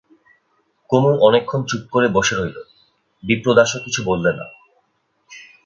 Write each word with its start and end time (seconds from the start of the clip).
কুমু 0.89 1.11
অনেকক্ষণ 1.21 1.61
চুপ 1.63 1.83
করে 1.91 2.07
বসে 2.07 2.33
রইল, 2.35 2.57
বিপ্রদাসও 3.23 3.79
কিছু 3.85 4.01
বললে 4.05 4.31
না। 4.33 4.45